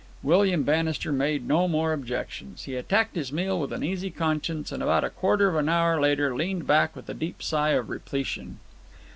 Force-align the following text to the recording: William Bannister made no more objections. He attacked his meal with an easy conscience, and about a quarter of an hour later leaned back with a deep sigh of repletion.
William 0.23 0.63
Bannister 0.63 1.11
made 1.11 1.47
no 1.47 1.67
more 1.67 1.93
objections. 1.93 2.63
He 2.63 2.73
attacked 2.75 3.15
his 3.15 3.31
meal 3.31 3.59
with 3.59 3.71
an 3.71 3.83
easy 3.83 4.09
conscience, 4.09 4.71
and 4.71 4.81
about 4.81 5.03
a 5.03 5.11
quarter 5.11 5.47
of 5.47 5.55
an 5.55 5.69
hour 5.69 6.01
later 6.01 6.35
leaned 6.35 6.65
back 6.65 6.95
with 6.95 7.07
a 7.07 7.13
deep 7.13 7.43
sigh 7.43 7.73
of 7.73 7.87
repletion. 7.87 8.57